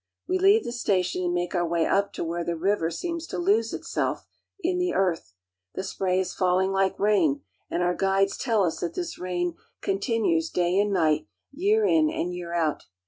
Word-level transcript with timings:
We 0.27 0.39
leave 0.39 0.63
the 0.63 0.71
station 0.71 1.23
and 1.23 1.31
make 1.31 1.53
our 1.53 1.67
way 1.67 1.85
up 1.85 2.11
to 2.13 2.23
where 2.23 2.43
the 2.43 2.53
iver 2.59 2.89
seems 2.89 3.27
to 3.27 3.37
lose 3.37 3.71
itself 3.71 4.25
in 4.59 4.79
the 4.79 4.95
earth. 4.95 5.33
The 5.75 5.83
spray 5.83 6.19
is 6.19 6.33
falling 6.33 6.73
in, 6.99 7.41
and 7.69 7.83
our 7.83 7.93
guides 7.93 8.35
tell 8.35 8.63
us 8.63 8.79
that 8.79 8.95
this 8.95 9.19
rain 9.19 9.57
continues 9.81 10.49
day 10.49 10.71
282 10.71 10.79
AFRICA 10.79 10.85
and 10.85 10.93
night, 11.21 11.27
year 11.51 11.85
in 11.85 12.09
and 12.09 12.33
year 12.33 12.51
out. 12.51 12.85